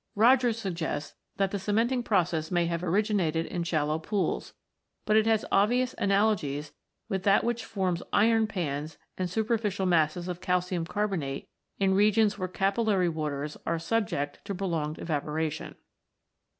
Rogers 0.15 0.57
suggests 0.57 1.13
that 1.37 1.51
the 1.51 1.59
cementing 1.59 2.01
process 2.01 2.49
may 2.49 2.65
have 2.65 2.83
originated 2.83 3.45
in 3.45 3.61
shallow 3.61 3.99
pools; 3.99 4.55
but 5.05 5.15
it 5.15 5.27
has 5.27 5.45
obvious 5.51 5.93
analogies 5.99 6.73
with 7.07 7.21
that 7.21 7.43
which 7.43 7.63
forms 7.65 8.01
iron 8.11 8.47
pans 8.47 8.97
and 9.15 9.29
superficial 9.29 9.85
masses 9.85 10.27
of 10.27 10.41
calcium 10.41 10.87
carbonate 10.87 11.49
in 11.77 11.93
regions 11.93 12.35
where 12.39 12.47
capillary 12.47 13.09
waters 13.09 13.57
are 13.67 13.77
subject 13.77 14.43
to 14.43 14.55
prolonged 14.55 14.97
evaporation. 14.97 15.75